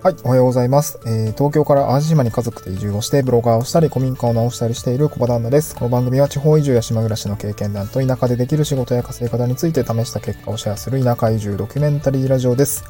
[0.00, 1.00] はい、おはようございます。
[1.06, 5.74] えー東京から淡路島に家族で移住をして、ブロガーをしたり、古民家を直したりしている小場旦那です。
[5.74, 12.84] この番組は地方移住や島暮らしの経験談と田舎でできる仕事や稼ぎ方について試した結果をシェアする田舎移住ドキュメンタリーラジオです。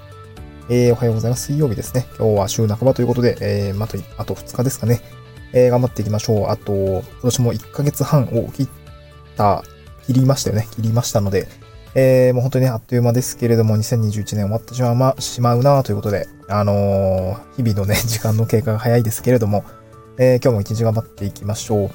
[0.69, 1.47] えーおはようございます。
[1.47, 2.07] 水曜日ですね。
[2.19, 5.01] 今日は週半ばということで、えーまあ、あと、あと2日ですかね。
[5.55, 6.49] えー頑張っていきましょう。
[6.51, 8.69] あと、今年も1ヶ月半を切っ
[9.35, 9.65] た、
[10.07, 10.69] 切りましたよね。
[10.73, 11.49] 切りましたので、
[11.95, 19.65] えー、もう本当にね、あっという間ですけれども、2021年終わってしまう,、ま、しまうなということで、あのー日々のね、時間の経過が早いですけれども、
[20.19, 21.91] えー今日も一日頑張っていきましょう。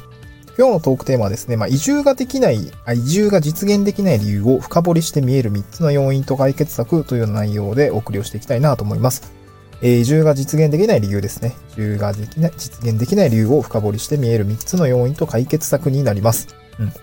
[0.56, 9.34] 今日のトークテーマはですね、まあ、移住ができない、あ移住が実現できない理由を深掘りして見える3つの要因と解決策という内容でお送りをしていきたいなと思います。
[9.82, 11.56] え移住が実現できない理由ですね。
[11.74, 16.56] 移住ができない、実現できない理由を深掘りして見える3つの要因と解決策になります。
[16.80, 16.94] うん。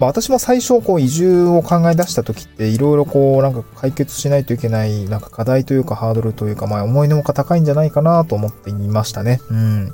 [0.00, 9.40] まあ私も最初こう移住を考え出した時っていろいろこうなんか解決しないといけないなんか課題というかハードルというかまあ思いのほか高いんじゃないかなと思っていましたね。
[9.50, 9.92] うん。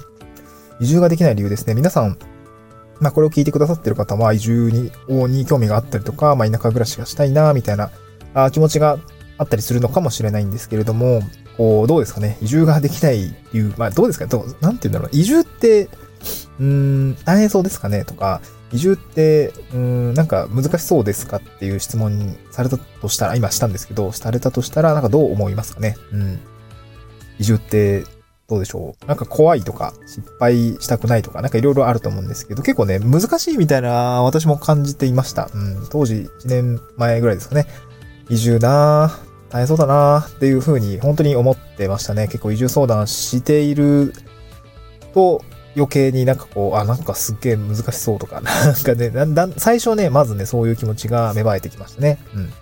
[0.81, 1.75] 移住ができない理由ですね。
[1.75, 2.17] 皆さん、
[3.01, 7.91] まあこれを聞いてくださってる方は移住にに興味があったりとか、まあ田舎暮らしがしたいなみたいな
[8.33, 8.99] あ気持ちが
[9.37, 11.21] あったりするのかもしれないんですけれども、
[11.59, 12.39] こうどうですかね？
[12.41, 14.25] 移住ができない理由、まあどうですか？
[14.25, 14.31] ね。
[14.31, 15.11] どうなんて言うんだろう？
[15.13, 18.05] 移住って、うーん、大変そうですかね？
[18.07, 18.41] とか、
[18.73, 25.97] 移住って、うん、なんか難しそうですかっていう質問にされたとしたら、今したんですけど、されたとしたら、なんかどう思いますかね？
[26.13, 26.41] うん。
[27.39, 28.05] 移住って、
[28.49, 29.07] どうでしょう？
[29.07, 35.51] なんか怖いとか、失敗したくないとか、なんかいろいろあると思うんですけど、結構ね、難しいみたいな、私も感じていました。
[35.55, 35.87] うん。
[35.91, 37.67] 当時、1年前ぐらいですかね。
[38.29, 42.27] 移住なぁ、大変そうだなぁっていうふうに、本当に思ってましたね。
[42.27, 44.13] 結構移住相談している
[45.15, 45.43] と、
[45.77, 52.19] 余計になんかこう、あ、なんかすっげえ難しそうとか、 なんかね、だんだん、最初ね、まずね、そういう気持ちが芽生えてきましたね。
[52.35, 52.53] うん。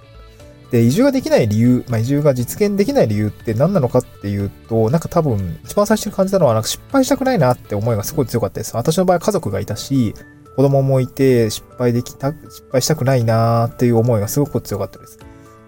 [0.70, 8.76] で、移住ができない理由、まあ、移住が実現できない理由って何なのかっていうと、なんか多分、一番最初に感じたのは、なんか失敗したくないなって思いがすごい強かったです。
[8.76, 10.14] 私の場合家族がいたし、
[10.56, 15.18] 子供もいて、失敗できた、失敗したくないなーっていう思いがすごく強かったです。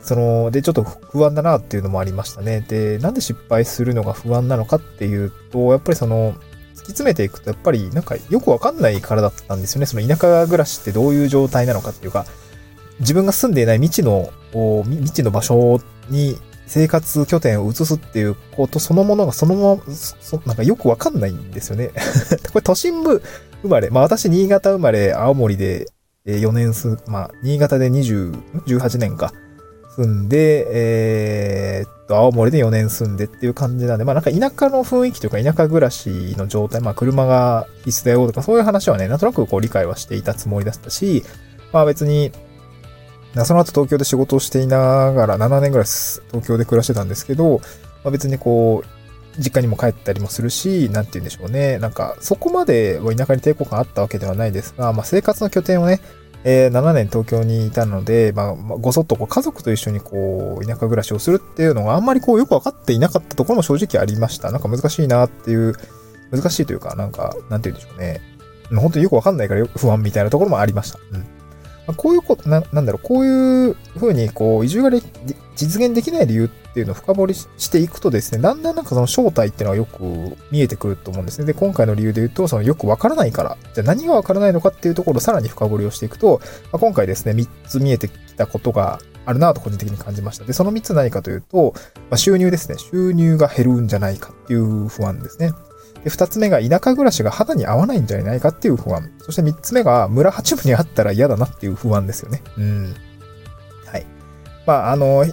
[0.02, 2.64] その、で、ちょっと不安だなっていうのもありましたね。
[2.66, 6.34] で、なんで失敗するのが不安なのかっていうと、やっぱりその、
[6.90, 9.86] 詰めていくと、やっぱりなんかよくわかんないからだったんですよね。
[9.86, 12.26] その田舎暮らしってどういう状態なのかっていうか、
[13.00, 14.30] 自分が住んでいない未知の、
[14.84, 16.36] 未知の場所に
[16.66, 21.90] 生活拠点を移すっていうことそのものがそのまま、そなんかよくわかんないんですよね。
[22.52, 23.22] これ都心部
[23.62, 25.86] 生まれ、まあ私新潟生まれ、青森で
[26.26, 29.32] 4年す、まあ新潟で20、18年か。
[29.96, 41.24] 住んで、えー、青森で4年住んでっていう感じなんで、まあなんか田舎の雰囲気というか田舎暮らしの状態、まあ車が必須だよとかそういう話はね、なんとなくこう理解はしていたつもりだったし、
[41.72, 42.32] まあ別に、
[43.44, 47.60] その後東京で仕事をしていながら7年ぐらい東京で暮らしてたんですけど、
[48.02, 48.88] まあ別にこう、
[49.38, 51.78] 実家にも帰ったりもするし、なんて言うんでしょうね。
[51.78, 56.00] なんか、そこまでは田舎に抵抗感あったわけではないですが、まあ生活の拠点をね、
[56.44, 64.50] えー7年東京にいたので、まあ、ごそっとこう家族と一緒にこう、田舎暮らしをするっていうのがあんまりこうよくわかっていなかったところも正直ありました。
[64.50, 65.74] なんか難しいなっていう、
[66.30, 68.20] 難しいというか、なんか、なんて言うんでしょうね。
[68.80, 70.98] 本当によくわかんないから不安みたいなところもありました。
[71.12, 71.39] うん。
[71.90, 74.90] ま、こういうこと、な、なんだろう、こういうふうに、こう、移住が
[75.56, 81.46] 実現できない理由っていうのを深掘りしていくとですね、だんだんなんかその正体っていうのがよく見えてくると思うんですね。
[81.46, 86.40] で、今回の理由で言うと、そのよくわからないから、じゃあ何がわからないのかっていうところをさらに深掘りをしていくと、
[86.72, 90.44] まあ、今回ですね、3つ見えてきたことがあるなと個人的に感じました。
[90.44, 92.78] で、その3つ何かというと、まあ、収入ですね。
[92.78, 95.52] 収入が減るんじゃないかっていう不安ですね。
[96.04, 99.10] で、二つ目が田舎暮らしが肌に合わないんじゃないかっていう不安。
[99.18, 102.42] そして三つ目が村八分にあったら嫌だなっていう不安ですよね。
[102.56, 102.94] うん。
[103.86, 104.06] はい。
[104.66, 105.24] まあ、あの、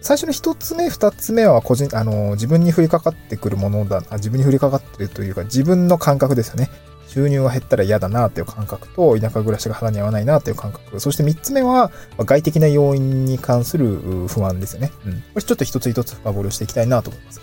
[0.00, 6.70] 最初の一つ目、二つ目は個人、あの、自分に降りかかってくるものだ、自分に降りかかってるというか、自分の感覚ですよね。
[7.08, 11.00] 収入が減ったら嫌だなっていう感覚と、田舎暮らしが肌に合わないなっていう感覚。
[11.00, 13.96] そして三つ目は、外的な要因に関する
[14.28, 14.92] 不安ですよね。
[15.06, 15.12] うん。
[15.12, 17.40] これちょっと一つ一つ深掘りをしていきたいなと思います。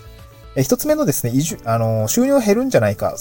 [0.55, 3.15] え一つ目のですね、移住、あの、収入が減るんじゃないか、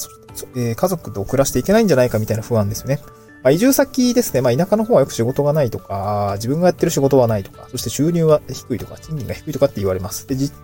[0.56, 3.00] え家族と暮らしていけないんじゃないかみたいな不安ですよね。
[3.42, 10.26] まあ、移住先ですね、まあ、田舎の方はよく仕事がないとか、自分がやってる仕事はないとか、そして収入は低いとか、賃金が低いとかって言われます。
[10.28, 10.54] で、実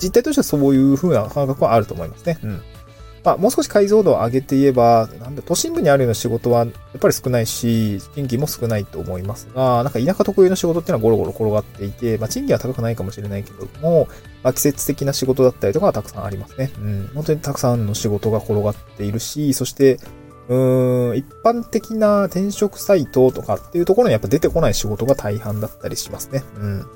[0.00, 2.38] 実態としてはそういう風な感覚はあると思いますね。
[2.42, 2.62] うん。
[3.28, 14.08] まあ、もう少し解像度を上げて言えば、なんだ、都心部にあるような仕事はやっぱり少ないし、賃金も少ないと思いますが、なんか田舎特有の仕事っていうのはゴロゴロ転がっていて、まあ、賃金は高くないかもしれないけども、
[14.42, 16.70] まあ、季節的な仕事だったりとかはたくさんありますね。
[16.78, 17.10] うん。
[17.14, 19.98] 本当にたくさんの仕事が転がっているし、そして、
[20.48, 26.42] うーん、一般的な転職サイトとかっていうところにやっぱ出てこない仕事が大半だったりしますね。
[26.56, 26.86] うん。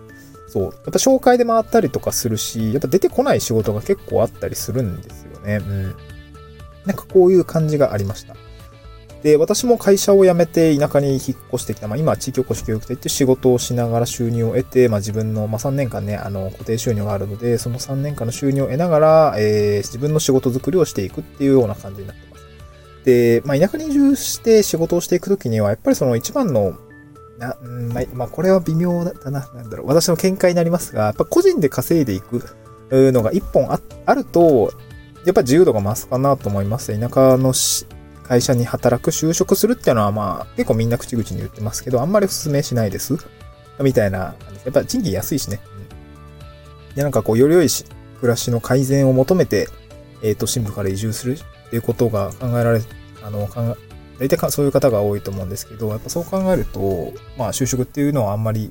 [0.53, 0.65] そう。
[0.65, 5.57] やっぱ紹介で回ったりとかするし、やっぱ出てこない仕事が結構あったりするんですよね。
[5.57, 5.97] うん。
[6.87, 8.37] なんかこういう感じがありました。
[9.23, 11.21] で、私も会社を辞めて田舎に引っ
[11.53, 11.87] 越してきた。
[11.87, 22.43] まあ今は、地域おこし教育といって仕事をしながら収入を得て、まあ自分の、まあ3年間ね、あの、固定収入があるので、その3年間の収入を得ながら、えー、自分の仕事作りをしていくっていうような感じになってます。
[23.05, 26.77] で、まあ田舎に移住して仕事をしていくときには、やっぱりその一番の、
[27.39, 29.87] な、うんまあこれは微妙だな、なんだろう。
[29.87, 32.43] 私の見解になりますが、やっぱ個人で稼いでいく
[32.91, 34.73] のが一本ああると、
[35.25, 36.99] やっぱ自由度が増すかなと思います。
[36.99, 37.53] 田舎の
[38.27, 43.17] 会社に働く、就職するっていうのはまあ、結構みんな口々に言ってますけど、あんまりお勧めしないです。
[43.81, 44.19] みたいな。
[44.19, 44.35] や
[44.71, 45.61] っぱ賃金安いしね。
[46.95, 47.69] で、なんかこう、より良い
[48.21, 49.69] 暮らしの改善を求めて、
[50.23, 52.81] えっ、ー、都心部から移住するっていうことが考えられ、
[53.25, 53.77] あの、考
[54.19, 58.71] え、大体そういう方が多いと思うんですけど、やっぱそう考えると、まあ就職っていうのはあんまり、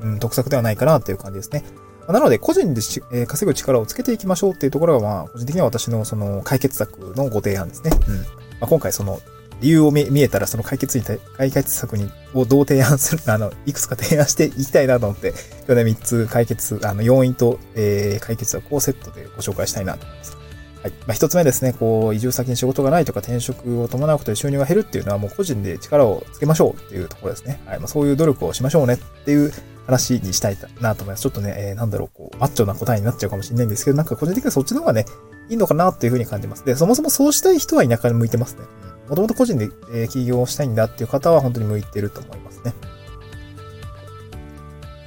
[0.00, 1.64] うん、得策ではないかなっていう感じですね。
[2.08, 2.80] なので、個人で
[3.12, 7.90] えー、稼ぐ力をつけていきましょうっていうところが、まあ、個人的には私のその解決策のご提案ですね。
[8.08, 8.16] うん。
[8.16, 8.22] ま
[8.62, 9.20] あ、今回その
[9.62, 11.04] 理由を見えたら、その解決に、
[11.36, 15.32] 解決策に、をどう提案する、 あの、いくつか提案していきたいなと思って、
[15.68, 20.41] 今日ね、3つ解決、あの、要因と、えー、解決策をセットでご紹介したいなと思います。
[20.82, 20.92] はい。
[21.06, 27.60] まあ、一つ目ですね、こう、移住先に仕事がないとか転職を伴うことで収入が減るっていうのはもう個人で力をつけましょうっていうところですね。
[27.66, 27.78] はい。
[27.78, 29.52] まあ、そういう努力をしましょうねっていう
[29.86, 31.22] 話にしたいなと思います。
[31.22, 35.06] ちょっとね、えー、なんだろう、こう、マッチョな答えになっちゃうかもしれないんですけど、なんか個人的にはそっちの方がね、
[35.48, 36.64] いいのかなっていうふうに感じます。
[36.64, 38.62] で、そもそもそうしたい人は田舎に向いてますね。
[39.08, 42.74] もともと個人で、えー、起業したいんだっていう方は本当に向いてると思いますね。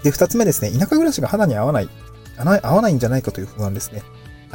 [0.03, 1.89] で、二つ目ですね、田舎暮らしが肌に合わない、
[2.37, 4.03] 合わないんじゃないかという不安ですね。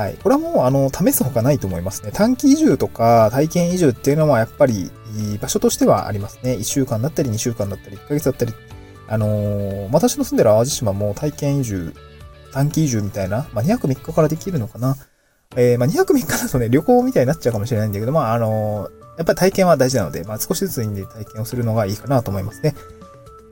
[0.01, 0.15] はい。
[0.15, 2.11] これはもう、あの、試すほかないと思いますね。
[2.11, 4.91] 短期移住とか体験移住っていうのはやっぱり、
[5.43, 6.55] 場所としてはありますね。
[6.55, 8.55] 1週間だったり2週間だったり1ヶ月だったり。
[9.09, 11.93] あのー、私の住んでる淡路島も体験移住、
[12.53, 14.97] 短期移住みたいな、まあ、2泊3日からできるのかな。
[15.57, 22.75] えー、まあ、2泊3日だとね、旅行みたいになっちゃうかもしれないんだけど、まあ、あのー、やっぱり体験は大事なので、まあ、少しずついいんで体験をするのがいいかなと思いますね。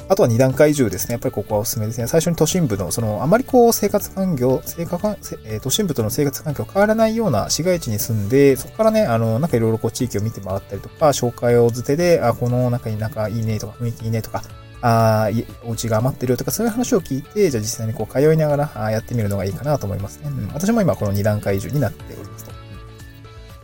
[0.08, 1.12] あとは二段階住ですね。
[1.12, 2.06] やっぱりここはおすすめですね。
[2.06, 14.42] 最初に都心部の、その、あまりこう、生活環境、生活環、えー、都心部との生活環境変わらないような市街地に住んで、そこからね、あの、なんかいろいろこう、地域を見て回ったりとか、紹介をづてで、あ、この中になんかいいねとか、雰囲気いいねとか、
[14.80, 15.28] あ
[15.64, 20.30] お家が余ってるとか、そういう話を聞いて、じゃあ実際にこう、通いながらあやってみるのがいいかなと思いますね。
[20.30, 22.52] うん、私も今この二段階住になっておりますと。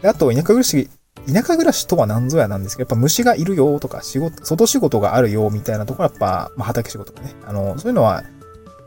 [0.02, 0.90] であと、田舎暮らし
[1.26, 7.34] 田舎暮らしとは何ぞやなんですけど、やっぱ虫がいるよとか、仕事、外仕事があるよみたいなところはやっぱ、まあ、畑仕事とかね。
[7.46, 8.24] あの、そういうのは、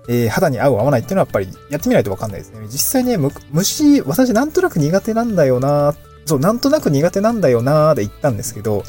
[0.09, 2.61] えー、肌に合う合わないっていうのはやっぱりやってみないとわかんないですね。
[2.69, 3.17] 実際ね、
[3.51, 5.95] 虫、私なんとなく苦手なんだよな
[6.25, 8.83] そう、なんとなく苦手なんだよなで言ったんですけど、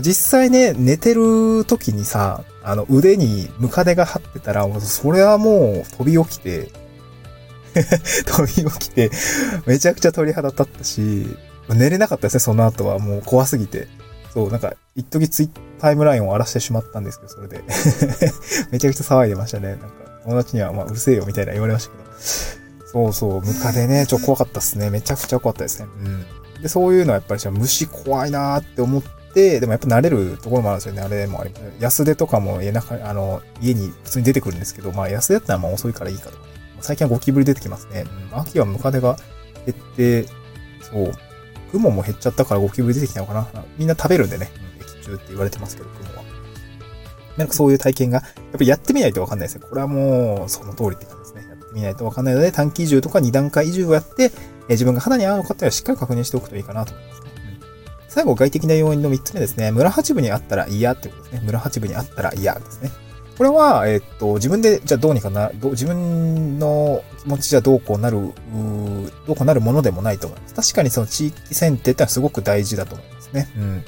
[0.00, 6.70] 実際ね、寝てる時にさ、あの、腕にムカデが張ってたら、それはもう飛び起きて
[8.26, 9.10] 飛び起きて、
[9.66, 11.26] めちゃくちゃ鳥肌立ったし、
[11.68, 12.98] 寝れなかったですね、その後は。
[12.98, 13.88] もう怖すぎて。
[14.32, 15.50] そう、なんか、一時ツイッ
[15.80, 17.62] タイムラインを荒らしてしまったんですけど、それで
[18.72, 19.68] めちゃくちゃ騒いでましたね。
[19.70, 19.86] なんか、
[20.24, 22.04] 友達には、まあ、うるせえよ、みたいな言われましたけど。
[22.92, 24.90] そうそう、ムカデね、ちょ、怖かったっすね。
[24.90, 25.86] めちゃくちゃ怖かったですね。
[26.04, 26.62] うん。
[26.62, 29.02] で、そういうのはやっぱり虫怖いなーって思っ
[29.34, 31.02] て、でもやっぱ慣れるところもあるんですよね。
[31.02, 31.62] あれもあります。
[31.80, 36.36] 安手とかも家中、あの、家に普通に出てくるんですけど、まあ安手だったらまあ遅いからいいかと。
[36.80, 38.04] 最近はゴキブリ出てきますね。
[38.32, 39.16] うん、秋はムカデが
[39.66, 40.26] 減って、
[40.82, 41.12] そう、
[41.72, 43.48] 雲も減っちゃったからゴキブリ出てきたのかな？
[43.76, 44.50] みんな食べるんでね、
[44.80, 46.22] 液中って言われてますけど、雲は。
[47.36, 49.64] なんかそういう体験が、やっぱりやってみないとわかんないですね。
[49.68, 51.48] これはもう、その通りって感じですね。
[51.48, 54.24] やってみないとわかんないので、短期移住とか二段階移住をやって、
[54.68, 57.30] え自分が肌に合うのかっていうのはしっかり確認しておくといいかなと思いますね。
[57.30, 57.60] うん、
[58.08, 59.72] 最後、外的な要因の三つ目ですね。
[59.72, 61.40] 村八部にあったら嫌ってことですね。
[61.42, 62.90] 村八部にあったら嫌ですね。
[63.42, 68.30] これは、えっと、自分で、じゃあどうにかな、自分の気持ちじゃどうこうなる、う
[69.26, 70.54] どうこうなるものでもないと思います。
[70.54, 73.48] 確かにその地域選定ってのはすごく大事だと思いますね。
[73.56, 73.84] うん。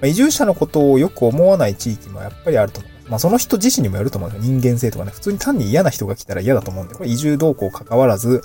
[0.00, 3.10] ま、移住者のことをよく思わない地域もやっぱりあると思います。
[3.10, 4.52] まあその人自身にもよると思うんですよ。
[4.52, 5.10] 人間性とかね。
[5.10, 8.40] 普通に単に嫌な人が来たら嫌だと思うんで、これ移住動向関わらず、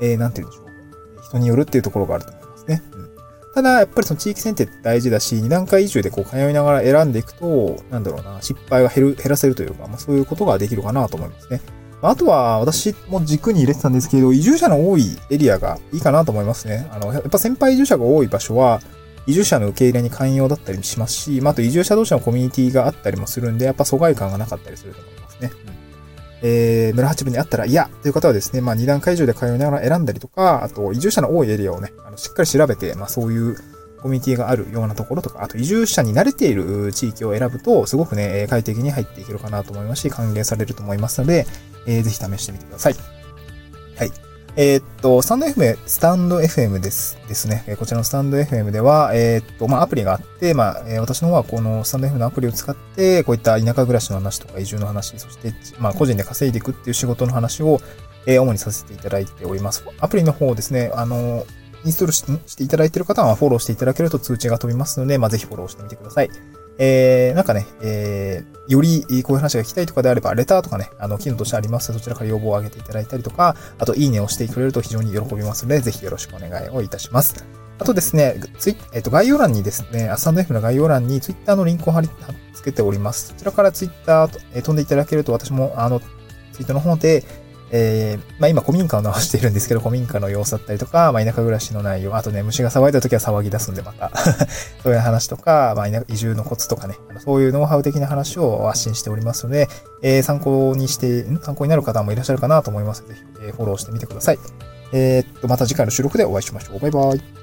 [0.00, 1.22] えー、なんて言うんでしょう。
[1.22, 2.82] 人によるっていうところがあると思いますね。
[2.94, 3.11] うん。
[3.54, 11.60] ただ、やっぱりその地域選定って大事だし、二段階移住でこう通いながら選んでいくと、なんだろうな、失敗が減る、減らせるというか、まあそういうことができるかなと思いますね。
[12.00, 16.88] あとは、私も軸に入れてたんですけど、移住者の多いエリアがいいかなと思いますね。
[16.90, 18.80] あの、やっぱ先輩移住者が多い場所は、
[19.26, 25.52] 移住者の受け入れに寛容だったりしますし、まあ、あと移住者同士のコミュニティがあったりもするんで、やっぱ疎外感がなかったりすると思いますね。
[25.76, 25.81] うん
[26.42, 33.56] えー、村八分にあったら嫌という方はですね、まあ、二段階以上で通いながら選んだりとか、あと、移住者の多いエリアをね、あのしっかり調べて、まあ、そういう
[34.02, 41.46] コミュニティがあるようなところとか、あと移住者に慣れている地域を選ぶと、すごくね、快適に入っていけるかなと思いますし、歓迎されると思いますので、
[41.86, 42.94] えー、ぜひ試してみてください。
[43.96, 44.31] はい。
[44.54, 47.64] えー、っと、スタンド FM、スタンド FM です、ですね。
[47.78, 57.80] こちらのスタンド FM では、えー、っと、まあ、アプリがあって、まあ、私の方はこのスタンド FM のアプリを使って、こういった田舎暮らしの話とか移住の話、そして、まあ、個人で稼いでいくっていう仕事の話を、
[58.26, 59.84] え、主にさせていただいております。
[60.00, 61.46] アプリの方ですね、あの、
[61.86, 66.30] インストールしていただいている方はフォローしていただけると通知が飛びますので、まあ、ぜひフォローしてみてください。
[66.78, 77.44] えー、なんかね、えー、よりこういう話が聞きたいとかであれば、レターとかね、あの、機能としてありますので、そちらから要望を上げていただいたりとか、あと、いいねをしてくれると非常に喜びますので、ぜひよろしくお願いをいたします。
[77.78, 83.28] あとですね、ツイえっ、ー、と、概要欄にですね、アスタンド F の概要欄に Twitter のリンクを貼り、貼っつけております。
[83.28, 86.00] そちらから Twitter、えー、飛んでいただけると私も、あの、
[86.52, 87.24] ツイートの方で、
[87.74, 94.12] えー、まあ今古民家を直しているんですけど、古民家の様子だったりとか、まあ田舎暮らしの内容、あとね、虫が騒いだ時は騒ぎ出すんでまた
[94.82, 99.68] そういう話とか、まあ移住のコツとかね、そういうノウハウ的な話を発信しておりますので、
[100.02, 104.38] えー、参考にして、参考になる方もいらっしゃるかなと思いますので、ぜひ、えー、フォローしてみてください。
[104.92, 106.78] えー、っと、また次回の収録でお会いしましょう。
[106.78, 107.41] バイバイ。